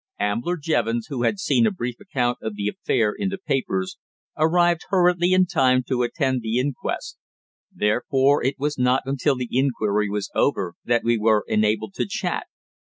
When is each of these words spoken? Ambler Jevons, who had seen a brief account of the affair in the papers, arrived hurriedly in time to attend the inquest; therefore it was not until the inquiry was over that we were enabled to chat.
Ambler 0.19 0.57
Jevons, 0.57 1.05
who 1.11 1.21
had 1.21 1.37
seen 1.37 1.67
a 1.67 1.71
brief 1.71 1.99
account 1.99 2.39
of 2.41 2.55
the 2.55 2.67
affair 2.67 3.13
in 3.15 3.29
the 3.29 3.37
papers, 3.37 3.97
arrived 4.35 4.81
hurriedly 4.89 5.31
in 5.31 5.45
time 5.45 5.83
to 5.83 6.01
attend 6.01 6.41
the 6.41 6.57
inquest; 6.57 7.19
therefore 7.71 8.43
it 8.43 8.55
was 8.57 8.79
not 8.79 9.03
until 9.05 9.35
the 9.35 9.49
inquiry 9.51 10.09
was 10.09 10.31
over 10.33 10.73
that 10.83 11.03
we 11.03 11.19
were 11.19 11.45
enabled 11.47 11.93
to 11.93 12.07
chat. 12.09 12.47